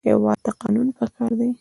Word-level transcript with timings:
هېواد 0.07 0.37
ته 0.45 0.51
قانون 0.61 0.87
پکار 0.97 1.31
دی 1.39 1.49